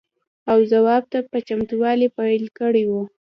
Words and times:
او 0.51 0.57
ځواب 0.71 1.03
ته 1.11 1.19
په 1.29 1.37
چتموالي 1.47 2.07
پیل 2.17 2.43
کړی 2.59 2.83
وي. 2.89 3.03